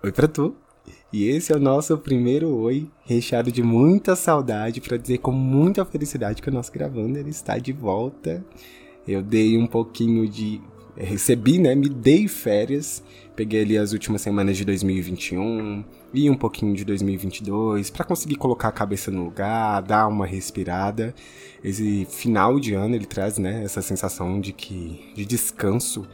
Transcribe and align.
Oi 0.00 0.12
pra 0.12 0.28
tu. 0.28 0.54
E 1.12 1.24
esse 1.24 1.52
é 1.52 1.56
o 1.56 1.58
nosso 1.58 1.98
primeiro 1.98 2.54
oi, 2.54 2.88
recheado 3.04 3.50
de 3.50 3.64
muita 3.64 4.14
saudade, 4.14 4.80
para 4.80 4.96
dizer 4.96 5.18
com 5.18 5.32
muita 5.32 5.84
felicidade 5.84 6.40
que 6.40 6.48
o 6.48 6.52
nosso 6.52 6.70
gravando 6.70 7.18
ele 7.18 7.30
está 7.30 7.58
de 7.58 7.72
volta. 7.72 8.44
Eu 9.08 9.20
dei 9.20 9.58
um 9.58 9.66
pouquinho 9.66 10.28
de 10.28 10.60
recebi, 10.96 11.58
né, 11.58 11.74
me 11.74 11.88
dei 11.88 12.28
férias, 12.28 13.02
peguei 13.34 13.62
ali 13.62 13.76
as 13.76 13.92
últimas 13.92 14.22
semanas 14.22 14.56
de 14.56 14.64
2021 14.64 15.84
e 16.14 16.30
um 16.30 16.36
pouquinho 16.36 16.76
de 16.76 16.84
2022 16.84 17.90
para 17.90 18.04
conseguir 18.04 18.36
colocar 18.36 18.68
a 18.68 18.72
cabeça 18.72 19.10
no 19.10 19.24
lugar, 19.24 19.82
dar 19.82 20.06
uma 20.06 20.26
respirada. 20.26 21.12
Esse 21.62 22.06
final 22.08 22.60
de 22.60 22.72
ano 22.72 22.94
ele 22.94 23.06
traz, 23.06 23.36
né, 23.36 23.64
essa 23.64 23.82
sensação 23.82 24.40
de 24.40 24.52
que 24.52 25.12
de 25.16 25.26
descanso. 25.26 26.06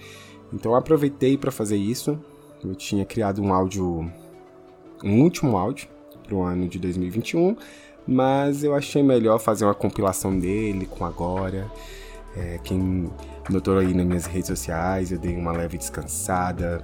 Então 0.51 0.75
aproveitei 0.75 1.37
para 1.37 1.53
fazer 1.53 1.77
isso. 1.77 2.19
Eu 2.65 2.75
tinha 2.75 3.05
criado 3.05 3.43
um 3.43 3.53
áudio 3.53 4.11
um 5.03 5.23
último 5.23 5.57
áudio 5.57 5.89
para 6.27 6.35
o 6.35 6.43
ano 6.43 6.67
de 6.67 6.79
2021, 6.79 7.57
mas 8.07 8.65
eu 8.65 8.75
achei 8.75 9.03
melhor 9.03 9.39
fazer 9.39 9.65
uma 9.65 9.75
compilação 9.75 10.39
dele 10.39 10.87
com 10.87 11.05
agora. 11.05 11.71
É, 12.37 12.59
quem 12.65 13.11
notou 13.49 13.79
aí 13.79 13.95
nas 13.95 14.07
minhas 14.07 14.27
redes 14.27 14.49
sociais, 14.49 15.13
eu 15.13 15.19
dei 15.19 15.37
uma 15.37 15.53
leve 15.53 15.79
descansada, 15.79 16.83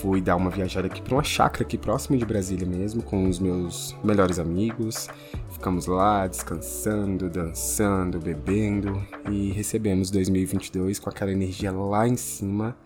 fui 0.00 0.20
dar 0.20 0.36
uma 0.36 0.50
viajada 0.50 0.86
aqui 0.86 1.00
para 1.00 1.14
uma 1.14 1.22
chácara 1.22 1.62
aqui 1.62 1.78
próximo 1.78 2.16
de 2.18 2.24
Brasília 2.24 2.66
mesmo, 2.66 3.02
com 3.02 3.28
os 3.28 3.38
meus 3.38 3.96
melhores 4.02 4.38
amigos. 4.38 5.08
Ficamos 5.50 5.86
lá 5.86 6.26
descansando, 6.26 7.30
dançando, 7.30 8.18
bebendo 8.18 9.00
e 9.30 9.50
recebemos 9.52 10.10
2022 10.10 10.98
com 10.98 11.08
aquela 11.08 11.32
energia 11.32 11.72
lá 11.72 12.06
em 12.06 12.16
cima. 12.16 12.76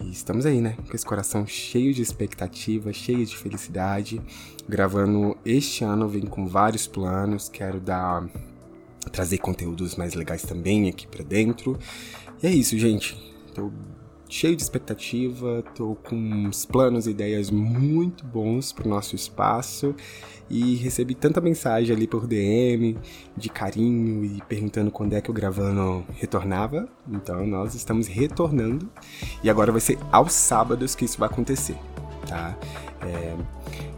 E 0.00 0.10
estamos 0.10 0.46
aí, 0.46 0.60
né? 0.60 0.76
Com 0.88 0.94
esse 0.94 1.04
coração 1.04 1.46
cheio 1.46 1.92
de 1.92 2.02
expectativa, 2.02 2.92
cheio 2.92 3.24
de 3.24 3.36
felicidade. 3.36 4.20
Gravando 4.68 5.36
este 5.44 5.84
ano, 5.84 6.08
vem 6.08 6.26
com 6.26 6.46
vários 6.46 6.86
planos. 6.86 7.48
Quero 7.48 7.80
dar 7.80 8.28
trazer 9.10 9.38
conteúdos 9.38 9.96
mais 9.96 10.14
legais 10.14 10.42
também 10.42 10.88
aqui 10.88 11.06
para 11.06 11.24
dentro. 11.24 11.78
E 12.42 12.46
é 12.46 12.50
isso, 12.50 12.78
gente. 12.78 13.16
Tô 13.54 13.70
cheio 14.28 14.56
de 14.56 14.62
expectativa, 14.62 15.62
tô 15.74 15.96
com 15.96 16.16
uns 16.16 16.64
planos 16.64 17.06
e 17.06 17.10
ideias 17.10 17.50
muito 17.50 18.24
bons 18.24 18.72
pro 18.72 18.88
nosso 18.88 19.14
espaço 19.14 19.94
e 20.48 20.76
recebi 20.76 21.14
tanta 21.14 21.40
mensagem 21.40 21.94
ali 21.94 22.06
por 22.06 22.26
DM 22.26 22.96
de 23.36 23.48
carinho 23.48 24.24
e 24.24 24.42
perguntando 24.48 24.90
quando 24.90 25.14
é 25.14 25.20
que 25.20 25.30
o 25.30 25.34
gravando 25.34 26.04
retornava. 26.14 26.88
Então 27.08 27.46
nós 27.46 27.74
estamos 27.74 28.06
retornando 28.06 28.88
e 29.42 29.50
agora 29.50 29.72
vai 29.72 29.80
ser 29.80 29.98
aos 30.10 30.32
sábados 30.32 30.94
que 30.94 31.04
isso 31.04 31.18
vai 31.18 31.28
acontecer, 31.28 31.76
tá? 32.28 32.56
É, 33.02 33.36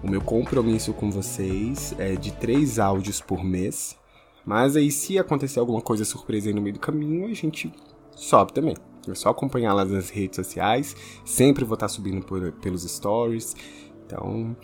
o 0.03 0.11
meu 0.11 0.21
compromisso 0.21 0.93
com 0.93 1.11
vocês 1.11 1.95
é 1.99 2.15
de 2.15 2.33
três 2.33 2.79
áudios 2.79 3.21
por 3.21 3.43
mês. 3.45 3.97
Mas 4.45 4.77
aí, 4.77 4.91
se 4.91 5.19
acontecer 5.19 5.61
alguma 5.61 5.83
coisa 5.83 6.07
surpresa 6.07 6.49
aí 6.49 6.55
no 6.55 6.63
meio 6.63 6.73
do 6.73 6.81
caminho, 6.81 7.27
a 7.27 7.35
gente 7.35 7.71
sobe 8.17 8.53
também. 8.55 8.75
É 9.11 9.15
só 9.15 9.31
acompanhar 9.31 9.73
lá 9.75 9.85
nas 9.85 10.11
redes 10.11 10.37
sociais. 10.37 10.97
Sempre 11.25 11.65
vou 11.65 11.75
estar 11.75 11.89
subindo 11.89 12.25
por, 12.25 12.53
pelos 12.53 12.83
stories. 12.83 13.55
Então, 14.07 14.57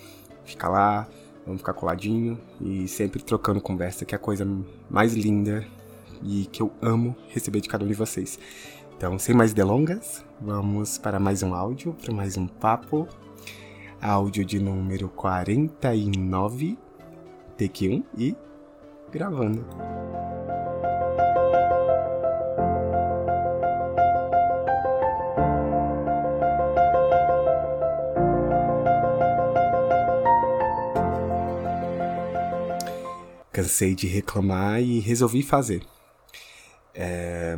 fica 0.45 0.69
lá, 0.69 1.09
vamos 1.45 1.61
ficar 1.61 1.75
coladinho 1.75 2.39
e 2.61 2.89
sempre 2.89 3.23
trocando 3.23 3.61
conversa, 3.61 4.05
que 4.05 4.15
é 4.15 4.17
a 4.17 4.21
coisa 4.21 4.47
mais 4.89 5.15
linda 5.15 5.67
e 6.23 6.47
que 6.47 6.63
eu 6.63 6.73
amo 6.81 7.15
receber 7.29 7.61
de 7.61 7.69
cada 7.69 7.85
um 7.85 7.89
de 7.89 7.95
vocês. 7.95 8.39
Então, 8.97 9.19
sem 9.19 9.35
mais 9.35 9.53
delongas, 9.53 10.25
vamos 10.41 10.99
para 10.99 11.19
mais 11.19 11.43
um 11.43 11.55
áudio, 11.55 11.95
para 11.95 12.15
mais 12.15 12.37
um 12.37 12.47
papo. 12.47 13.09
Áudio 14.01 14.45
de 14.45 14.61
número 14.61 15.09
49, 15.09 16.79
take 17.57 17.89
1 17.89 18.05
e 18.17 18.37
gravando. 19.11 19.65
Cansei 33.55 33.95
de 33.95 34.09
reclamar 34.09 34.83
e 34.83 34.99
resolvi 34.99 35.41
fazer. 35.41 35.83
É... 36.93 37.57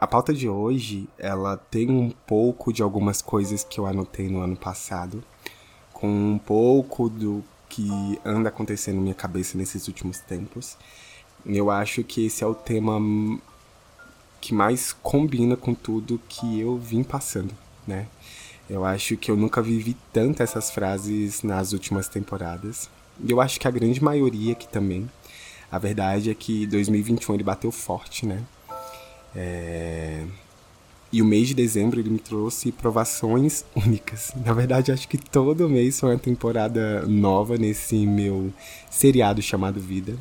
A 0.00 0.06
pauta 0.06 0.34
de 0.34 0.48
hoje, 0.48 1.08
ela 1.16 1.56
tem 1.56 1.88
um 1.88 2.10
pouco 2.10 2.72
de 2.72 2.82
algumas 2.82 3.22
coisas 3.22 3.62
que 3.62 3.78
eu 3.78 3.86
anotei 3.86 4.28
no 4.28 4.40
ano 4.40 4.56
passado, 4.56 5.22
com 5.92 6.08
um 6.08 6.38
pouco 6.38 7.08
do 7.08 7.44
que 7.68 7.88
anda 8.24 8.48
acontecendo 8.48 8.96
na 8.96 9.02
minha 9.02 9.14
cabeça 9.14 9.56
nesses 9.56 9.86
últimos 9.86 10.18
tempos. 10.18 10.76
Eu 11.46 11.70
acho 11.70 12.02
que 12.02 12.26
esse 12.26 12.42
é 12.42 12.46
o 12.48 12.52
tema 12.54 12.98
que 14.40 14.52
mais 14.52 14.92
combina 14.92 15.56
com 15.56 15.72
tudo 15.72 16.20
que 16.28 16.58
eu 16.58 16.76
vim 16.76 17.04
passando, 17.04 17.54
né? 17.86 18.08
Eu 18.68 18.84
acho 18.84 19.16
que 19.16 19.30
eu 19.30 19.36
nunca 19.36 19.62
vivi 19.62 19.96
tanto 20.12 20.42
essas 20.42 20.68
frases 20.72 21.44
nas 21.44 21.72
últimas 21.72 22.08
temporadas. 22.08 22.90
E 23.20 23.30
eu 23.30 23.40
acho 23.40 23.58
que 23.58 23.66
a 23.66 23.70
grande 23.70 24.02
maioria 24.02 24.52
aqui 24.52 24.68
também. 24.68 25.08
A 25.70 25.78
verdade 25.78 26.30
é 26.30 26.34
que 26.34 26.66
2021 26.66 27.34
ele 27.34 27.42
bateu 27.42 27.72
forte, 27.72 28.26
né? 28.26 28.42
É... 29.34 30.24
E 31.12 31.20
o 31.20 31.24
mês 31.26 31.48
de 31.48 31.54
dezembro 31.54 32.00
ele 32.00 32.08
me 32.08 32.18
trouxe 32.18 32.72
provações 32.72 33.64
únicas. 33.76 34.32
Na 34.44 34.52
verdade, 34.52 34.92
acho 34.92 35.06
que 35.06 35.18
todo 35.18 35.68
mês 35.68 36.00
foi 36.00 36.10
uma 36.10 36.18
temporada 36.18 37.02
nova 37.06 37.58
nesse 37.58 38.06
meu 38.06 38.52
seriado 38.90 39.42
chamado 39.42 39.78
Vida. 39.78 40.16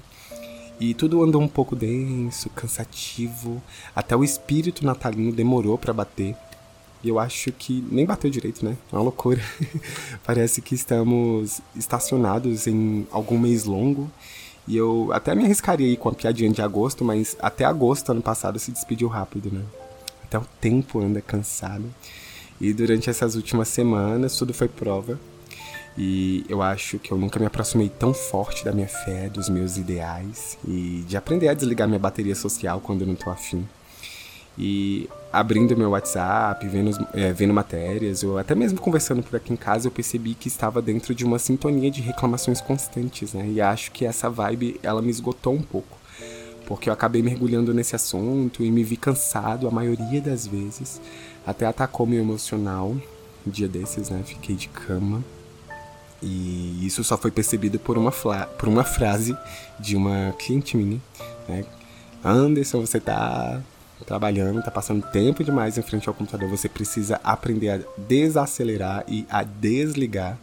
E 0.79 0.93
tudo 0.93 1.23
andou 1.23 1.41
um 1.41 1.47
pouco 1.47 1.75
denso, 1.75 2.49
cansativo. 2.49 3.61
Até 3.95 4.15
o 4.15 4.23
espírito 4.23 4.85
natalino 4.85 5.31
demorou 5.31 5.77
para 5.77 5.93
bater. 5.93 6.35
E 7.03 7.09
eu 7.09 7.19
acho 7.19 7.51
que 7.51 7.83
nem 7.91 8.05
bateu 8.05 8.29
direito, 8.29 8.63
né? 8.63 8.77
É 8.91 8.95
uma 8.95 9.03
loucura. 9.03 9.41
Parece 10.23 10.61
que 10.61 10.75
estamos 10.75 11.61
estacionados 11.75 12.67
em 12.67 13.07
algum 13.11 13.39
mês 13.39 13.65
longo. 13.65 14.09
E 14.67 14.77
eu 14.77 15.09
até 15.11 15.33
me 15.33 15.43
arriscaria 15.43 15.87
aí 15.87 15.97
com 15.97 16.09
a 16.09 16.13
piadinha 16.13 16.51
de 16.51 16.61
agosto, 16.61 17.03
mas 17.03 17.35
até 17.39 17.65
agosto 17.65 18.11
ano 18.11 18.21
passado 18.21 18.59
se 18.59 18.71
despediu 18.71 19.07
rápido, 19.07 19.51
né? 19.51 19.63
até 20.31 20.37
o 20.39 20.47
tempo 20.61 20.99
anda 21.01 21.21
cansado. 21.21 21.83
E 22.59 22.71
durante 22.71 23.09
essas 23.09 23.35
últimas 23.35 23.67
semanas 23.67 24.37
tudo 24.37 24.53
foi 24.53 24.69
prova. 24.69 25.19
E 25.97 26.45
eu 26.47 26.61
acho 26.61 26.97
que 26.99 27.11
eu 27.11 27.17
nunca 27.17 27.37
me 27.37 27.45
aproximei 27.45 27.89
tão 27.89 28.13
forte 28.13 28.63
da 28.63 28.71
minha 28.71 28.87
fé, 28.87 29.27
dos 29.27 29.49
meus 29.49 29.75
ideais 29.75 30.57
e 30.65 31.03
de 31.05 31.17
aprender 31.17 31.49
a 31.49 31.53
desligar 31.53 31.85
minha 31.85 31.99
bateria 31.99 32.33
social 32.33 32.79
quando 32.79 33.01
eu 33.01 33.07
não 33.07 33.15
tô 33.15 33.29
afim. 33.29 33.67
E 34.57 35.09
abrindo 35.31 35.77
meu 35.77 35.91
WhatsApp, 35.91 36.67
vendo, 36.67 37.07
é, 37.13 37.31
vendo 37.31 37.53
matérias, 37.53 38.23
ou 38.23 38.37
até 38.37 38.53
mesmo 38.53 38.79
conversando 38.79 39.23
por 39.23 39.35
aqui 39.35 39.53
em 39.53 39.55
casa, 39.55 39.87
eu 39.87 39.91
percebi 39.91 40.33
que 40.33 40.47
estava 40.47 40.81
dentro 40.81 41.15
de 41.15 41.23
uma 41.23 41.39
sintonia 41.39 41.89
de 41.89 42.01
reclamações 42.01 42.59
constantes, 42.59 43.33
né? 43.33 43.47
E 43.47 43.61
acho 43.61 43.91
que 43.91 44.05
essa 44.05 44.29
vibe, 44.29 44.79
ela 44.83 45.01
me 45.01 45.09
esgotou 45.09 45.53
um 45.53 45.61
pouco 45.61 46.01
porque 46.71 46.87
eu 46.87 46.93
acabei 46.93 47.21
mergulhando 47.21 47.73
nesse 47.73 47.97
assunto 47.97 48.63
e 48.63 48.71
me 48.71 48.81
vi 48.81 48.95
cansado 48.95 49.67
a 49.67 49.71
maioria 49.71 50.21
das 50.21 50.47
vezes. 50.47 51.01
Até 51.45 51.65
atacou 51.65 52.07
meu 52.07 52.21
emocional. 52.21 52.95
Um 53.45 53.49
dia 53.49 53.67
desses, 53.67 54.09
né? 54.09 54.23
Fiquei 54.25 54.55
de 54.55 54.69
cama. 54.69 55.21
E 56.21 56.85
isso 56.85 57.03
só 57.03 57.17
foi 57.17 57.29
percebido 57.29 57.77
por 57.77 57.97
uma, 57.97 58.11
por 58.11 58.69
uma 58.69 58.85
frase 58.85 59.35
de 59.81 59.97
uma 59.97 60.33
cliente 60.39 60.77
minha, 60.77 61.01
né? 61.45 61.65
Anderson, 62.23 62.79
você 62.79 63.01
tá 63.01 63.61
trabalhando, 64.05 64.63
tá 64.63 64.71
passando 64.71 65.05
tempo 65.11 65.43
demais 65.43 65.77
em 65.77 65.81
frente 65.81 66.07
ao 66.07 66.15
computador, 66.15 66.49
você 66.49 66.67
precisa 66.67 67.19
aprender 67.23 67.69
a 67.69 67.79
desacelerar 67.97 69.03
e 69.07 69.25
a 69.29 69.43
desligar. 69.43 70.37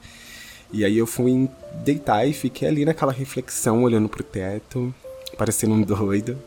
E 0.73 0.85
aí 0.85 0.99
eu 0.99 1.07
fui 1.07 1.49
deitar 1.85 2.27
e 2.27 2.33
fiquei 2.33 2.69
ali 2.69 2.85
naquela 2.85 3.13
reflexão, 3.13 3.83
olhando 3.83 4.09
pro 4.09 4.23
teto, 4.23 4.95
parecendo 5.37 5.75
um 5.75 5.83
doido 5.83 6.39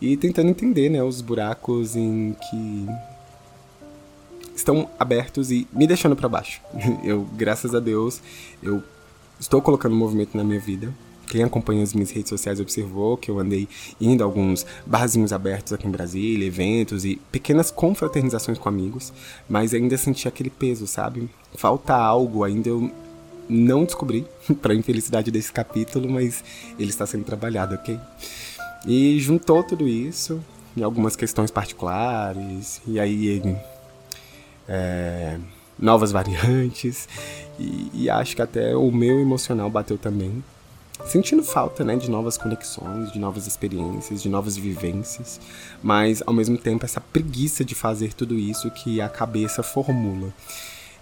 e 0.00 0.16
tentando 0.16 0.50
entender, 0.50 0.88
né, 0.88 1.02
os 1.02 1.20
buracos 1.20 1.96
em 1.96 2.36
que 2.50 2.86
estão 4.54 4.90
abertos 4.98 5.50
e 5.50 5.66
me 5.72 5.86
deixando 5.86 6.16
para 6.16 6.28
baixo. 6.28 6.60
Eu, 7.04 7.24
graças 7.36 7.74
a 7.74 7.80
Deus, 7.80 8.20
eu 8.62 8.82
estou 9.38 9.62
colocando 9.62 9.94
movimento 9.94 10.36
na 10.36 10.42
minha 10.42 10.60
vida. 10.60 10.92
Quem 11.28 11.44
acompanha 11.44 11.82
as 11.82 11.92
minhas 11.92 12.10
redes 12.10 12.30
sociais 12.30 12.58
observou 12.58 13.16
que 13.16 13.30
eu 13.30 13.38
andei 13.38 13.68
indo 14.00 14.22
a 14.22 14.26
alguns 14.26 14.64
barzinhos 14.86 15.32
abertos 15.32 15.72
aqui 15.72 15.86
em 15.86 15.90
Brasília, 15.90 16.46
eventos 16.46 17.04
e 17.04 17.16
pequenas 17.30 17.70
confraternizações 17.70 18.58
com 18.58 18.68
amigos, 18.68 19.12
mas 19.48 19.74
ainda 19.74 19.96
senti 19.98 20.26
aquele 20.26 20.48
peso, 20.48 20.86
sabe? 20.86 21.28
Falta 21.54 21.94
algo, 21.94 22.44
ainda 22.44 22.70
eu 22.70 22.90
não 23.48 23.84
descobri, 23.84 24.26
para 24.62 24.74
infelicidade 24.74 25.30
desse 25.30 25.52
capítulo, 25.52 26.08
mas 26.08 26.42
ele 26.78 26.90
está 26.90 27.06
sendo 27.06 27.24
trabalhado, 27.24 27.74
ok? 27.74 27.98
E 28.86 29.18
juntou 29.20 29.62
tudo 29.62 29.86
isso 29.86 30.42
em 30.76 30.82
algumas 30.82 31.14
questões 31.14 31.50
particulares, 31.50 32.80
e 32.86 32.98
aí 32.98 33.42
é, 34.66 35.38
novas 35.78 36.12
variantes. 36.12 37.08
E, 37.58 37.90
e 37.92 38.10
acho 38.10 38.36
que 38.36 38.42
até 38.42 38.76
o 38.76 38.90
meu 38.90 39.18
emocional 39.18 39.68
bateu 39.68 39.98
também 39.98 40.42
sentindo 41.06 41.42
falta, 41.42 41.84
né, 41.84 41.96
de 41.96 42.10
novas 42.10 42.36
conexões, 42.36 43.12
de 43.12 43.18
novas 43.18 43.46
experiências, 43.46 44.22
de 44.22 44.28
novas 44.28 44.56
vivências, 44.56 45.40
mas 45.82 46.22
ao 46.26 46.34
mesmo 46.34 46.58
tempo 46.58 46.84
essa 46.84 47.00
preguiça 47.00 47.64
de 47.64 47.74
fazer 47.74 48.12
tudo 48.14 48.38
isso 48.38 48.70
que 48.70 49.00
a 49.00 49.08
cabeça 49.08 49.62
formula. 49.62 50.32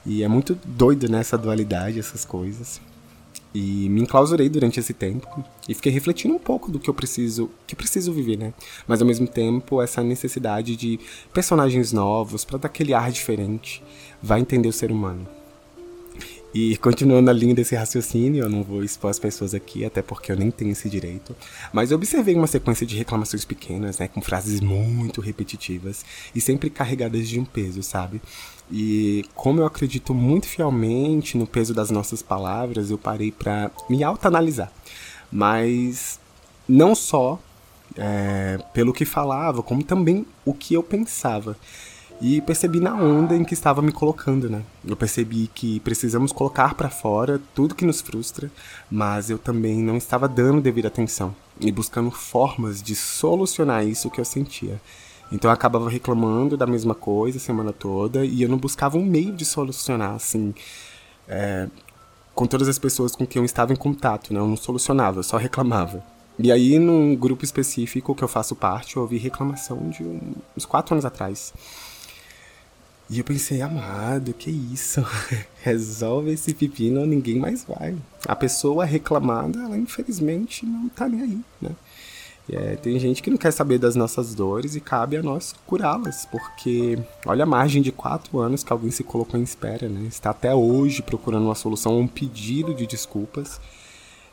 E 0.05 0.23
é 0.23 0.29
muito 0.29 0.57
doido 0.65 1.09
nessa 1.09 1.37
né, 1.37 1.43
dualidade, 1.43 1.99
essas 1.99 2.25
coisas. 2.25 2.81
E 3.53 3.89
me 3.89 4.03
enclausurei 4.03 4.49
durante 4.49 4.79
esse 4.79 4.93
tempo 4.93 5.43
e 5.67 5.75
fiquei 5.75 5.91
refletindo 5.91 6.35
um 6.35 6.39
pouco 6.39 6.71
do 6.71 6.79
que 6.79 6.91
eu 6.91 6.95
preciso, 6.95 7.51
que 7.67 7.75
eu 7.75 7.77
preciso 7.79 8.13
viver, 8.13 8.37
né? 8.37 8.53
Mas 8.87 9.01
ao 9.01 9.07
mesmo 9.07 9.27
tempo 9.27 9.81
essa 9.81 10.03
necessidade 10.03 10.77
de 10.77 11.01
personagens 11.33 11.91
novos 11.91 12.45
para 12.45 12.59
dar 12.59 12.67
aquele 12.67 12.93
ar 12.93 13.11
diferente, 13.11 13.83
vai 14.23 14.41
entender 14.41 14.69
o 14.69 14.73
ser 14.73 14.93
humano. 14.93 15.27
E 16.59 16.75
continuando 16.79 17.29
a 17.29 17.35
linha 17.35 17.55
desse 17.55 17.77
raciocínio, 17.77 18.45
eu 18.45 18.49
não 18.49 18.63
vou 18.63 18.83
expor 18.83 19.11
as 19.11 19.19
pessoas 19.19 19.53
aqui, 19.53 19.85
até 19.85 20.01
porque 20.01 20.33
eu 20.33 20.37
nem 20.37 20.51
tenho 20.51 20.71
esse 20.73 20.89
direito. 20.89 21.37
Mas 21.71 21.91
eu 21.91 21.99
observei 21.99 22.35
uma 22.35 22.47
sequência 22.47 22.87
de 22.87 22.97
reclamações 22.97 23.45
pequenas, 23.45 23.99
né, 23.99 24.09
com 24.09 24.23
frases 24.23 24.63
muito 24.63 25.21
repetitivas 25.21 26.03
e 26.35 26.41
sempre 26.41 26.71
carregadas 26.71 27.29
de 27.29 27.39
um 27.39 27.45
peso, 27.45 27.83
sabe? 27.83 28.23
E 28.73 29.23
como 29.35 29.61
eu 29.61 29.67
acredito 29.67 30.15
muito 30.15 30.47
fielmente 30.47 31.37
no 31.37 31.47
peso 31.47 31.75
das 31.75 31.91
nossas 31.91 32.23
palavras, 32.23 32.91
eu 32.91 32.97
parei 32.97 33.31
para 33.31 33.71
me 33.91 34.03
autoanalisar. 34.03 34.73
Mas 35.31 36.19
não 36.67 36.95
só 36.95 37.39
é, 37.99 38.59
pelo 38.73 38.95
que 38.95 39.05
falava, 39.05 39.63
como 39.63 39.83
também 39.83 40.25
o 40.43 40.55
que 40.55 40.73
eu 40.73 40.83
pensava. 40.83 41.55
E 42.21 42.41
percebi 42.41 42.81
na 42.81 42.95
onda 42.95 43.37
em 43.37 43.45
que 43.45 43.53
estava 43.53 43.83
me 43.83 43.93
colocando, 43.93 44.49
né? 44.49 44.63
Eu 44.87 44.97
percebi 44.97 45.51
que 45.55 45.81
precisamos 45.81 46.33
colocar 46.33 46.75
para 46.75 46.89
fora 46.89 47.41
tudo 47.55 47.75
que 47.75 47.85
nos 47.85 48.01
frustra, 48.01 48.51
mas 48.91 49.29
eu 49.29 49.39
também 49.39 49.83
não 49.83 49.97
estava 49.97 50.27
dando 50.27 50.63
devida 50.63 50.89
atenção 50.89 51.35
e 51.61 51.71
buscando 51.71 52.11
formas 52.11 52.83
de 52.83 52.95
solucionar 52.95 53.87
isso 53.87 54.11
que 54.11 54.21
eu 54.21 54.25
sentia. 54.25 54.81
Então 55.31 55.51
eu 55.51 55.55
acabava 55.55 55.91
reclamando 55.91 56.57
da 56.57 56.67
mesma 56.67 56.95
coisa 56.95 57.37
a 57.37 57.41
semana 57.41 57.73
toda 57.73 58.25
e 58.25 58.43
eu 58.43 58.49
não 58.49 58.57
buscava 58.57 58.97
um 58.97 59.05
meio 59.05 59.33
de 59.33 59.45
solucionar, 59.45 60.15
assim, 60.15 60.55
é, 61.29 61.69
com 62.35 62.47
todas 62.47 62.69
as 62.69 62.79
pessoas 62.79 63.15
com 63.15 63.27
quem 63.27 63.41
eu 63.41 63.47
estava 63.47 63.73
em 63.73 63.77
contato, 63.77 64.33
né? 64.33 64.41
Eu 64.41 64.47
não 64.47 64.57
solucionava, 64.57 65.19
eu 65.19 65.23
só 65.23 65.37
reclamava. 65.37 66.03
E 66.39 66.53
aí, 66.53 66.79
num 66.79 67.17
grupo 67.17 67.45
específico 67.45 68.15
que 68.15 68.23
eu 68.23 68.29
faço 68.29 68.55
parte, 68.55 68.97
eu 68.97 69.03
ouvi 69.03 69.17
reclamação 69.17 69.89
de 69.89 70.05
uns 70.57 70.67
quatro 70.67 70.95
anos 70.95 71.05
atrás. 71.05 71.53
E 73.09 73.19
eu 73.19 73.25
pensei, 73.25 73.63
amado, 73.63 74.33
que 74.33 74.51
isso? 74.51 75.05
Resolve 75.63 76.33
esse 76.33 76.53
pepino, 76.53 77.07
ninguém 77.07 77.39
mais 77.39 77.65
vai. 77.65 77.97
A 78.27 78.35
pessoa 78.35 78.85
reclamada, 78.85 79.61
ela 79.61 79.79
infelizmente 79.79 80.67
não 80.67 80.89
tá 80.89 81.09
nem 81.09 81.23
aí, 81.23 81.41
né? 81.63 81.71
É, 82.49 82.77
tem 82.77 82.97
gente 82.99 83.23
que 83.23 83.31
não 83.31 83.37
quer 83.37 83.51
saber 83.53 83.79
das 83.79 83.97
nossas 83.97 84.33
dores 84.35 84.77
e 84.77 84.81
cabe 84.81 85.17
a 85.17 85.23
nós 85.23 85.53
curá-las, 85.67 86.27
porque 86.27 86.97
olha 87.25 87.43
a 87.43 87.47
margem 87.47 87.83
de 87.83 87.91
quatro 87.91 88.39
anos 88.39 88.63
que 88.63 88.73
alguém 88.73 88.91
se 88.91 89.03
colocou 89.03 89.39
em 89.39 89.43
espera, 89.43 89.89
né? 89.89 90.07
Está 90.09 90.31
até 90.31 90.55
hoje 90.55 91.03
procurando 91.03 91.45
uma 91.45 91.57
solução, 91.57 91.99
um 91.99 92.07
pedido 92.07 92.73
de 92.73 92.87
desculpas. 92.87 93.61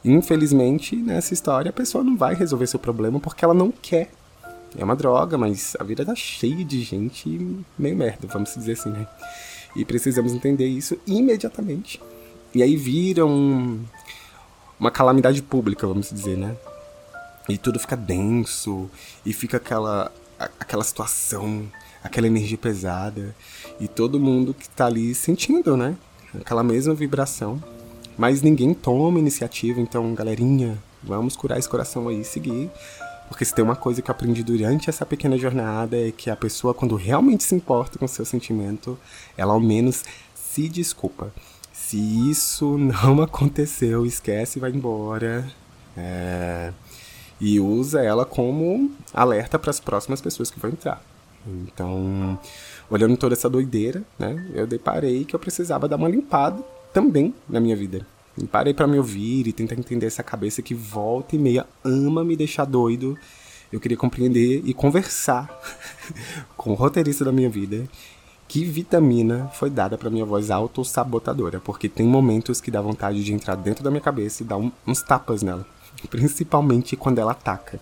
Infelizmente, 0.06 0.96
nessa 0.96 1.34
história, 1.34 1.70
a 1.70 1.74
pessoa 1.74 2.04
não 2.04 2.16
vai 2.16 2.36
resolver 2.36 2.68
seu 2.68 2.80
problema 2.80 3.20
porque 3.20 3.44
ela 3.46 3.54
não 3.54 3.72
quer 3.72 4.12
é 4.78 4.84
uma 4.84 4.96
droga, 4.96 5.38
mas 5.38 5.76
a 5.80 5.84
vida 5.84 6.06
tá 6.06 6.16
cheia 6.16 6.64
de 6.66 6.82
gente 6.82 7.64
meio 7.78 7.96
merda, 7.96 8.28
vamos 8.28 8.54
dizer 8.54 8.74
assim, 8.74 8.90
né? 8.90 9.08
E 9.76 9.84
precisamos 9.86 10.34
entender 10.34 10.68
isso 10.68 10.98
imediatamente. 11.06 12.02
E 12.54 12.62
aí 12.62 12.76
vira 12.76 13.26
um, 13.26 13.84
uma 14.80 14.92
calamidade 14.92 15.42
pública, 15.42 15.88
vamos 15.88 16.10
dizer, 16.10 16.38
né? 16.38 16.56
E 17.50 17.58
tudo 17.58 17.80
fica 17.80 17.96
denso, 17.96 18.90
e 19.26 19.34
fica 19.34 19.58
aquela, 19.58 20.12
aquela 20.60 20.84
situação, 20.84 21.64
aquela 22.04 22.28
energia 22.28 22.58
pesada, 22.58 23.36
e 23.80 23.88
todo 23.88 24.20
mundo 24.20 24.54
que 24.54 24.70
tá 24.70 24.86
ali 24.86 25.14
sentindo, 25.14 25.76
né? 25.76 25.96
Aquela 26.40 26.64
mesma 26.64 26.94
vibração. 26.94 27.62
Mas 28.18 28.42
ninguém 28.42 28.74
toma 28.74 29.20
iniciativa, 29.20 29.82
então, 29.82 30.14
galerinha, 30.14 30.78
vamos 31.02 31.36
curar 31.36 31.58
esse 31.58 31.68
coração 31.68 32.08
aí 32.08 32.22
e 32.22 32.24
seguir 32.24 32.70
porque 33.28 33.46
se 33.46 33.54
tem 33.54 33.64
uma 33.64 33.76
coisa 33.76 34.02
que 34.02 34.10
eu 34.10 34.14
aprendi 34.14 34.44
durante 34.44 34.90
essa 34.90 35.06
pequena 35.06 35.38
jornada 35.38 35.98
é 35.98 36.12
que 36.12 36.30
a 36.30 36.36
pessoa, 36.36 36.74
quando 36.74 36.96
realmente 36.96 37.44
se 37.44 37.56
importa 37.56 37.98
com 37.98 38.06
o 38.06 38.08
seu 38.08 38.26
sentimento, 38.26 38.98
ela 39.38 39.54
ao 39.54 39.60
menos 39.60 40.04
se 40.36 40.68
desculpa. 40.70 41.34
Se 41.72 41.98
isso 42.30 42.78
não 42.78 43.22
aconteceu, 43.22 44.06
esquece 44.06 44.60
e 44.60 44.62
vai 44.62 44.72
embora. 44.72 45.46
É... 45.98 46.72
E 47.40 47.60
usa 47.60 48.02
ela 48.02 48.26
como 48.26 48.92
alerta 49.14 49.60
para 49.60 49.70
as 49.70 49.80
próximas 49.80 50.22
pessoas 50.22 50.50
que 50.50 50.60
vão 50.60 50.72
entrar. 50.72 51.04
Então, 51.46 52.40
olhando 52.90 53.18
toda 53.18 53.34
essa 53.34 53.50
doideira, 53.50 54.02
né, 54.18 54.50
eu 54.54 54.66
deparei 54.66 55.26
que 55.26 55.36
eu 55.36 55.40
precisava 55.40 55.88
dar 55.88 55.98
uma 55.98 56.08
limpada 56.08 56.64
também 56.94 57.34
na 57.50 57.60
minha 57.60 57.76
vida. 57.76 58.06
E 58.38 58.46
parei 58.46 58.74
para 58.74 58.88
me 58.88 58.98
ouvir 58.98 59.48
e 59.48 59.54
tentar 59.54 59.76
entender 59.76 60.08
essa 60.08 60.24
cabeça 60.24 60.62
que 60.62 60.74
volta 60.74 61.36
e 61.36 61.40
meia 61.40 61.66
ama 61.84 62.24
me 62.24 62.36
deixar 62.36 62.66
doido. 62.66 63.18
Eu 63.72 63.80
queria 63.80 63.98
compreender 63.98 64.62
e 64.66 64.74
conversar 64.74 65.50
com 66.58 66.72
o 66.72 66.76
roteirista 66.76 67.26
da 67.26 67.32
minha 67.32 67.50
vida 67.50 67.88
que 68.54 68.64
vitamina 68.64 69.50
foi 69.54 69.68
dada 69.68 69.98
para 69.98 70.12
minha 70.12 70.26
voz 70.26 70.52
autossabotadora, 70.52 71.60
porque 71.60 71.90
tem 71.90 72.06
momentos 72.06 72.62
que 72.62 72.70
dá 72.70 72.80
vontade 72.80 73.24
de 73.24 73.34
entrar 73.34 73.56
dentro 73.56 73.84
da 73.84 73.90
minha 73.90 74.00
cabeça 74.00 74.44
e 74.44 74.46
dar 74.46 74.58
um, 74.58 74.72
uns 74.86 75.02
tapas 75.02 75.42
nela, 75.42 75.66
principalmente 76.08 76.96
quando 76.96 77.18
ela 77.18 77.32
ataca. 77.32 77.80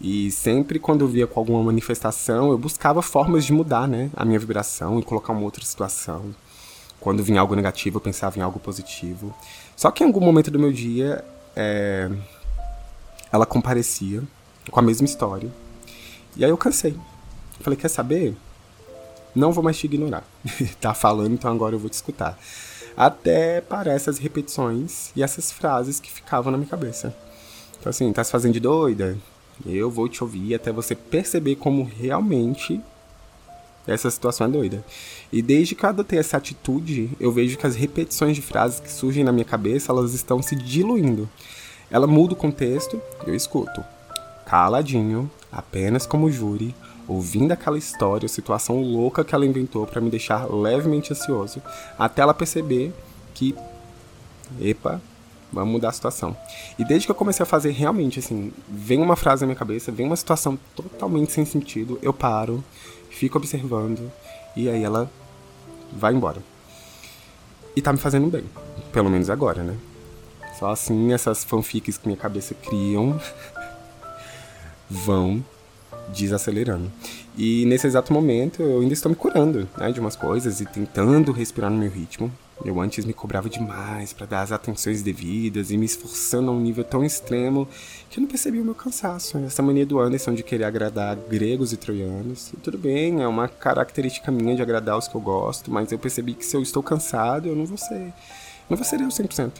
E 0.00 0.28
sempre 0.32 0.80
quando 0.80 1.02
eu 1.02 1.08
via 1.08 1.28
com 1.28 1.38
alguma 1.38 1.62
manifestação, 1.62 2.50
eu 2.50 2.58
buscava 2.58 3.00
formas 3.00 3.44
de 3.44 3.52
mudar, 3.52 3.86
né, 3.86 4.10
a 4.16 4.24
minha 4.24 4.40
vibração 4.40 4.98
e 4.98 5.04
colocar 5.04 5.32
uma 5.32 5.42
outra 5.42 5.64
situação. 5.64 6.34
Quando 7.02 7.20
vinha 7.20 7.40
algo 7.40 7.56
negativo, 7.56 7.96
eu 7.96 8.00
pensava 8.00 8.38
em 8.38 8.42
algo 8.42 8.60
positivo. 8.60 9.34
Só 9.74 9.90
que 9.90 10.04
em 10.04 10.06
algum 10.06 10.20
momento 10.20 10.52
do 10.52 10.58
meu 10.58 10.72
dia, 10.72 11.24
é, 11.56 12.08
ela 13.32 13.44
comparecia 13.44 14.22
com 14.70 14.78
a 14.78 14.82
mesma 14.82 15.04
história. 15.04 15.50
E 16.36 16.44
aí 16.44 16.50
eu 16.50 16.56
cansei. 16.56 16.96
Falei, 17.58 17.76
quer 17.76 17.88
saber? 17.88 18.36
Não 19.34 19.50
vou 19.50 19.64
mais 19.64 19.76
te 19.76 19.86
ignorar. 19.86 20.22
tá 20.80 20.94
falando, 20.94 21.32
então 21.32 21.50
agora 21.50 21.74
eu 21.74 21.78
vou 21.80 21.90
te 21.90 21.94
escutar. 21.94 22.38
Até 22.96 23.60
para 23.60 23.92
essas 23.92 24.18
repetições 24.18 25.10
e 25.16 25.24
essas 25.24 25.50
frases 25.50 25.98
que 25.98 26.10
ficavam 26.10 26.52
na 26.52 26.58
minha 26.58 26.70
cabeça. 26.70 27.12
Então 27.80 27.90
assim, 27.90 28.12
tá 28.12 28.22
se 28.22 28.30
fazendo 28.30 28.52
de 28.52 28.60
doida? 28.60 29.18
Eu 29.66 29.90
vou 29.90 30.08
te 30.08 30.22
ouvir 30.22 30.54
até 30.54 30.70
você 30.70 30.94
perceber 30.94 31.56
como 31.56 31.82
realmente 31.82 32.80
essa 33.86 34.10
situação 34.10 34.46
é 34.46 34.50
doida. 34.50 34.84
E 35.32 35.42
desde 35.42 35.74
que 35.74 35.84
eu 35.84 35.88
adotei 35.88 36.18
essa 36.18 36.36
atitude, 36.36 37.10
eu 37.18 37.32
vejo 37.32 37.58
que 37.58 37.66
as 37.66 37.74
repetições 37.74 38.36
de 38.36 38.42
frases 38.42 38.80
que 38.80 38.90
surgem 38.90 39.24
na 39.24 39.32
minha 39.32 39.44
cabeça, 39.44 39.90
elas 39.90 40.14
estão 40.14 40.40
se 40.42 40.54
diluindo. 40.54 41.28
Ela 41.90 42.06
muda 42.06 42.34
o 42.34 42.36
contexto, 42.36 43.00
eu 43.26 43.34
escuto. 43.34 43.84
Caladinho, 44.46 45.30
apenas 45.50 46.06
como 46.06 46.30
júri, 46.30 46.74
ouvindo 47.08 47.52
aquela 47.52 47.78
história, 47.78 48.28
situação 48.28 48.80
louca 48.80 49.24
que 49.24 49.34
ela 49.34 49.46
inventou 49.46 49.86
para 49.86 50.00
me 50.00 50.10
deixar 50.10 50.50
levemente 50.50 51.12
ansioso, 51.12 51.60
até 51.98 52.22
ela 52.22 52.32
perceber 52.32 52.92
que 53.34 53.54
epa, 54.60 55.00
vamos 55.52 55.72
mudar 55.72 55.90
a 55.90 55.92
situação. 55.92 56.36
E 56.78 56.84
desde 56.84 57.06
que 57.06 57.10
eu 57.10 57.16
comecei 57.16 57.42
a 57.42 57.46
fazer 57.46 57.70
realmente 57.70 58.18
assim, 58.18 58.52
vem 58.68 59.00
uma 59.00 59.16
frase 59.16 59.42
na 59.42 59.48
minha 59.48 59.58
cabeça, 59.58 59.92
vem 59.92 60.06
uma 60.06 60.16
situação 60.16 60.58
totalmente 60.74 61.32
sem 61.32 61.44
sentido, 61.44 61.98
eu 62.02 62.12
paro, 62.12 62.64
fico 63.12 63.38
observando 63.38 64.10
e 64.56 64.68
aí 64.68 64.82
ela 64.82 65.10
vai 65.92 66.12
embora. 66.12 66.42
E 67.76 67.80
tá 67.80 67.92
me 67.92 67.98
fazendo 67.98 68.28
bem, 68.28 68.44
pelo 68.92 69.08
menos 69.08 69.30
agora, 69.30 69.62
né? 69.62 69.76
Só 70.58 70.70
assim 70.70 71.12
essas 71.12 71.44
fanfics 71.44 71.96
que 71.96 72.06
minha 72.06 72.18
cabeça 72.18 72.54
criam 72.54 73.20
vão 74.90 75.44
desacelerando. 76.08 76.90
E 77.36 77.64
nesse 77.66 77.86
exato 77.86 78.12
momento 78.12 78.62
eu 78.62 78.80
ainda 78.80 78.92
estou 78.92 79.10
me 79.10 79.16
curando 79.16 79.68
né, 79.76 79.90
de 79.90 80.00
umas 80.00 80.16
coisas 80.16 80.60
e 80.60 80.66
tentando 80.66 81.32
respirar 81.32 81.70
no 81.70 81.78
meu 81.78 81.90
ritmo. 81.90 82.30
Eu 82.64 82.80
antes 82.80 83.04
me 83.04 83.12
cobrava 83.12 83.48
demais 83.48 84.12
para 84.12 84.26
dar 84.26 84.42
as 84.42 84.52
atenções 84.52 85.02
devidas 85.02 85.70
e 85.70 85.76
me 85.76 85.84
esforçando 85.84 86.50
a 86.50 86.54
um 86.54 86.60
nível 86.60 86.84
tão 86.84 87.04
extremo 87.04 87.66
que 88.08 88.18
eu 88.18 88.22
não 88.22 88.28
percebi 88.28 88.60
o 88.60 88.64
meu 88.64 88.74
cansaço. 88.74 89.38
Essa 89.38 89.62
mania 89.62 89.84
do 89.84 89.98
Anderson 89.98 90.32
de 90.32 90.44
querer 90.44 90.64
agradar 90.64 91.16
gregos 91.16 91.72
e 91.72 91.76
troianos. 91.76 92.52
E 92.52 92.56
tudo 92.58 92.78
bem, 92.78 93.20
é 93.20 93.26
uma 93.26 93.48
característica 93.48 94.30
minha 94.30 94.54
de 94.54 94.62
agradar 94.62 94.96
os 94.96 95.08
que 95.08 95.14
eu 95.14 95.20
gosto, 95.20 95.72
mas 95.72 95.90
eu 95.90 95.98
percebi 95.98 96.34
que 96.34 96.46
se 96.46 96.56
eu 96.56 96.62
estou 96.62 96.82
cansado, 96.82 97.48
eu 97.48 97.56
não 97.56 97.66
vou 97.66 97.78
ser. 97.78 98.12
Não 98.70 98.76
vou 98.76 98.84
ser 98.84 99.00
eu 99.00 99.08
100%. 99.08 99.52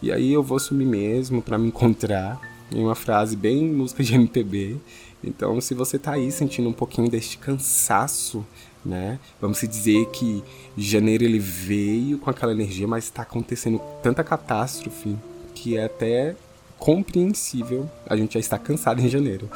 E 0.00 0.10
aí 0.12 0.32
eu 0.32 0.42
vou 0.42 0.58
sumir 0.58 0.86
mesmo 0.86 1.42
para 1.42 1.58
me 1.58 1.68
encontrar 1.68 2.40
em 2.72 2.82
uma 2.82 2.94
frase 2.94 3.36
bem 3.36 3.64
música 3.68 4.02
de 4.02 4.14
MPB. 4.16 4.76
Então, 5.22 5.60
se 5.60 5.74
você 5.74 5.98
tá 5.98 6.12
aí 6.12 6.30
sentindo 6.30 6.68
um 6.68 6.72
pouquinho 6.72 7.10
deste 7.10 7.38
cansaço 7.38 8.44
né? 8.84 9.18
Vamos 9.40 9.60
dizer 9.60 10.06
que 10.06 10.42
janeiro 10.76 11.24
ele 11.24 11.38
veio 11.38 12.18
com 12.18 12.30
aquela 12.30 12.52
energia, 12.52 12.86
mas 12.86 13.04
está 13.04 13.22
acontecendo 13.22 13.80
tanta 14.02 14.22
catástrofe 14.24 15.16
que 15.54 15.76
é 15.76 15.84
até 15.84 16.36
compreensível 16.78 17.90
a 18.06 18.16
gente 18.16 18.34
já 18.34 18.40
está 18.40 18.58
cansado 18.58 19.00
em 19.00 19.08
janeiro. 19.08 19.50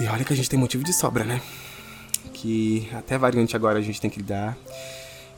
E 0.00 0.06
olha 0.06 0.24
que 0.24 0.32
a 0.32 0.36
gente 0.36 0.48
tem 0.48 0.58
motivo 0.58 0.82
de 0.84 0.92
sobra, 0.92 1.24
né? 1.24 1.40
Que 2.32 2.88
até 2.92 3.16
variante 3.16 3.54
agora 3.54 3.78
a 3.78 3.82
gente 3.82 4.00
tem 4.00 4.10
que 4.10 4.18
lidar. 4.18 4.56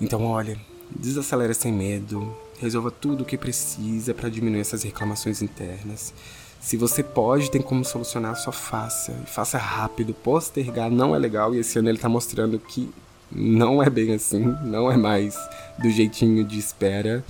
Então, 0.01 0.25
olha, 0.25 0.59
desacelera 0.91 1.55
sem 1.55 1.73
medo, 1.73 2.35
resolva 2.61 2.91
tudo 2.91 3.23
o 3.23 3.25
que 3.25 3.37
precisa 3.37 4.15
para 4.15 4.29
diminuir 4.29 4.61
essas 4.61 4.83
reclamações 4.83 5.43
internas. 5.43 6.15
Se 6.61 6.77
você 6.77 7.03
pode, 7.03 7.51
tem 7.51 7.63
como 7.63 7.85
solucionar, 7.85 8.37
só 8.37 8.51
faça. 8.51 9.13
E 9.25 9.31
faça 9.31 9.59
rápido. 9.59 10.13
Postergar 10.13 10.91
não 10.91 11.15
é 11.15 11.19
legal 11.19 11.55
e 11.55 11.59
esse 11.59 11.79
ano 11.79 11.89
ele 11.89 11.99
tá 11.99 12.09
mostrando 12.09 12.59
que 12.59 12.91
não 13.31 13.83
é 13.83 13.91
bem 13.91 14.15
assim, 14.15 14.55
não 14.65 14.91
é 14.91 14.97
mais 14.97 15.37
do 15.79 15.89
jeitinho 15.91 16.45
de 16.45 16.59
espera. 16.59 17.25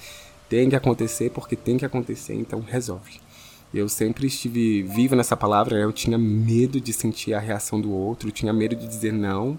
Tem 0.48 0.68
que 0.70 0.76
acontecer 0.76 1.30
porque 1.30 1.56
tem 1.56 1.76
que 1.76 1.84
acontecer, 1.84 2.34
então 2.34 2.60
resolve. 2.60 3.20
Eu 3.72 3.88
sempre 3.88 4.26
estive 4.26 4.82
vivo 4.82 5.14
nessa 5.14 5.36
palavra, 5.36 5.76
né? 5.76 5.84
eu 5.84 5.92
tinha 5.92 6.16
medo 6.16 6.80
de 6.80 6.92
sentir 6.92 7.34
a 7.34 7.38
reação 7.38 7.78
do 7.78 7.92
outro, 7.92 8.30
tinha 8.30 8.52
medo 8.52 8.74
de 8.74 8.88
dizer 8.88 9.12
não, 9.12 9.58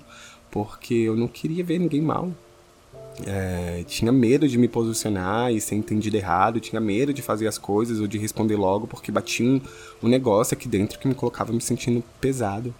porque 0.49 0.95
eu 0.95 1.15
não 1.15 1.27
queria 1.27 1.63
ver 1.63 1.77
ninguém 1.77 2.01
mal. 2.01 2.31
É, 3.25 3.83
tinha 3.87 4.11
medo 4.11 4.47
de 4.47 4.57
me 4.57 4.67
posicionar 4.67 5.51
e 5.51 5.59
ser 5.59 5.75
entendido 5.75 6.15
errado, 6.15 6.59
tinha 6.59 6.79
medo 6.79 7.13
de 7.13 7.21
fazer 7.21 7.47
as 7.47 7.57
coisas 7.57 7.99
ou 7.99 8.07
de 8.07 8.17
responder 8.17 8.55
logo, 8.55 8.87
porque 8.87 9.11
batia 9.11 9.45
um, 9.45 9.61
um 10.03 10.07
negócio 10.07 10.55
aqui 10.55 10.67
dentro 10.67 10.99
que 10.99 11.07
me 11.07 11.15
colocava 11.15 11.51
me 11.51 11.61
sentindo 11.61 12.03
pesado. 12.21 12.73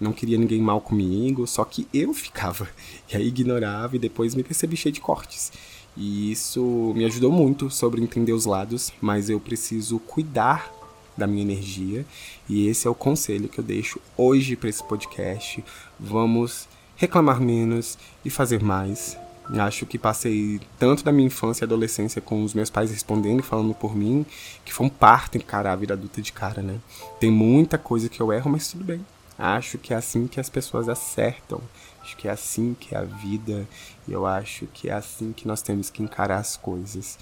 Não 0.00 0.12
queria 0.12 0.36
ninguém 0.36 0.60
mal 0.60 0.80
comigo, 0.80 1.46
só 1.46 1.64
que 1.64 1.86
eu 1.92 2.12
ficava. 2.12 2.68
E 3.12 3.16
aí 3.16 3.28
ignorava 3.28 3.94
e 3.96 3.98
depois 3.98 4.34
me 4.34 4.42
percebi 4.42 4.74
cheio 4.74 4.92
de 4.92 5.00
cortes. 5.00 5.52
E 5.94 6.32
isso 6.32 6.92
me 6.96 7.04
ajudou 7.04 7.30
muito 7.30 7.68
sobre 7.68 8.00
entender 8.00 8.32
os 8.32 8.46
lados, 8.46 8.90
mas 9.02 9.28
eu 9.28 9.38
preciso 9.38 9.98
cuidar 9.98 10.72
da 11.16 11.26
minha 11.26 11.42
energia. 11.42 12.06
E 12.48 12.66
esse 12.66 12.86
é 12.86 12.90
o 12.90 12.94
conselho 12.94 13.48
que 13.48 13.60
eu 13.60 13.64
deixo 13.64 14.00
hoje 14.16 14.56
para 14.56 14.70
esse 14.70 14.82
podcast. 14.82 15.62
Vamos 16.00 16.66
reclamar 16.96 17.40
menos 17.40 17.98
e 18.24 18.30
fazer 18.30 18.62
mais. 18.62 19.21
Acho 19.44 19.84
que 19.84 19.98
passei 19.98 20.60
tanto 20.78 21.04
da 21.04 21.12
minha 21.12 21.26
infância 21.26 21.64
e 21.64 21.66
adolescência 21.66 22.20
com 22.20 22.42
os 22.44 22.54
meus 22.54 22.70
pais 22.70 22.90
respondendo 22.90 23.40
e 23.40 23.42
falando 23.42 23.74
por 23.74 23.94
mim, 23.94 24.24
que 24.64 24.72
foi 24.72 24.86
um 24.86 24.90
parto 24.90 25.36
encarar 25.36 25.72
a 25.72 25.76
vida 25.76 25.94
adulta 25.94 26.22
de 26.22 26.32
cara, 26.32 26.62
né? 26.62 26.78
Tem 27.18 27.30
muita 27.30 27.76
coisa 27.76 28.08
que 28.08 28.20
eu 28.20 28.32
erro, 28.32 28.50
mas 28.50 28.68
tudo 28.68 28.84
bem. 28.84 29.04
Acho 29.38 29.78
que 29.78 29.92
é 29.92 29.96
assim 29.96 30.26
que 30.26 30.38
as 30.38 30.48
pessoas 30.48 30.88
acertam. 30.88 31.60
Acho 32.00 32.16
que 32.16 32.28
é 32.28 32.30
assim 32.30 32.76
que 32.78 32.94
é 32.94 32.98
a 32.98 33.02
vida. 33.02 33.66
E 34.06 34.12
eu 34.12 34.26
acho 34.26 34.66
que 34.66 34.88
é 34.88 34.92
assim 34.92 35.32
que 35.32 35.46
nós 35.46 35.62
temos 35.62 35.90
que 35.90 36.02
encarar 36.02 36.38
as 36.38 36.56
coisas. 36.56 37.18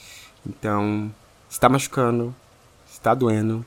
Então, 0.46 1.10
está 1.48 1.68
machucando, 1.68 2.34
está 2.90 3.14
doendo, 3.14 3.64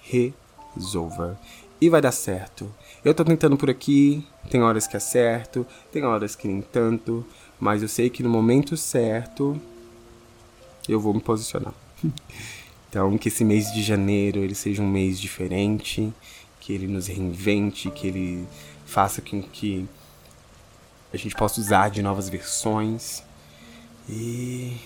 resolva. 0.00 1.38
E 1.80 1.88
vai 1.88 2.00
dar 2.00 2.12
certo. 2.12 2.72
Eu 3.04 3.14
tô 3.14 3.24
tentando 3.24 3.56
por 3.56 3.68
aqui, 3.68 4.26
tem 4.50 4.62
horas 4.62 4.86
que 4.86 4.96
acerto, 4.96 5.66
tem 5.92 6.04
horas 6.04 6.34
que 6.34 6.48
nem 6.48 6.62
tanto, 6.62 7.26
mas 7.58 7.82
eu 7.82 7.88
sei 7.88 8.10
que 8.10 8.22
no 8.22 8.28
momento 8.28 8.76
certo 8.76 9.60
eu 10.88 11.00
vou 11.00 11.14
me 11.14 11.20
posicionar. 11.20 11.74
Então, 12.94 13.18
que 13.18 13.26
esse 13.26 13.44
mês 13.44 13.72
de 13.72 13.82
janeiro 13.82 14.38
ele 14.38 14.54
seja 14.54 14.80
um 14.80 14.88
mês 14.88 15.20
diferente, 15.20 16.12
que 16.60 16.72
ele 16.72 16.86
nos 16.86 17.08
reinvente, 17.08 17.90
que 17.90 18.06
ele 18.06 18.46
faça 18.86 19.20
com 19.20 19.42
que 19.42 19.84
a 21.12 21.16
gente 21.16 21.34
possa 21.34 21.60
usar 21.60 21.90
de 21.90 22.02
novas 22.02 22.28
versões 22.28 23.24
e 24.08 24.76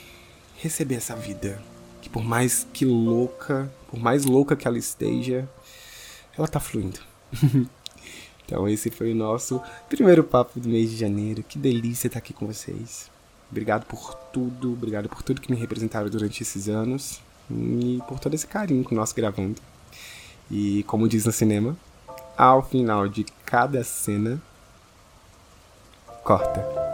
receber 0.56 0.94
essa 0.94 1.14
vida. 1.14 1.60
Que 2.00 2.08
por 2.08 2.24
mais 2.24 2.66
que 2.72 2.86
louca, 2.86 3.70
por 3.90 4.00
mais 4.00 4.24
louca 4.24 4.56
que 4.56 4.66
ela 4.66 4.78
esteja, 4.78 5.46
ela 6.34 6.48
tá 6.48 6.58
fluindo. 6.58 7.00
Então 8.48 8.66
esse 8.66 8.90
foi 8.90 9.12
o 9.12 9.14
nosso 9.14 9.60
primeiro 9.90 10.24
papo 10.24 10.58
do 10.58 10.70
mês 10.70 10.90
de 10.90 10.96
janeiro. 10.96 11.44
Que 11.46 11.58
delícia 11.58 12.06
estar 12.06 12.18
aqui 12.18 12.32
com 12.32 12.46
vocês. 12.46 13.10
Obrigado 13.50 13.84
por 13.84 14.14
tudo, 14.32 14.72
obrigado 14.72 15.06
por 15.06 15.22
tudo 15.22 15.40
que 15.40 15.52
me 15.52 15.58
representaram 15.58 16.08
durante 16.08 16.42
esses 16.42 16.66
anos 16.66 17.20
e 17.50 18.00
por 18.08 18.18
todo 18.18 18.32
esse 18.32 18.46
carinho 18.46 18.84
com 18.84 18.94
nós 18.94 19.12
gravando. 19.12 19.60
E 20.50 20.82
como 20.84 21.06
diz 21.06 21.26
no 21.26 21.32
cinema, 21.32 21.76
ao 22.36 22.62
final 22.62 23.06
de 23.06 23.24
cada 23.44 23.84
cena, 23.84 24.40
corta. 26.24 26.87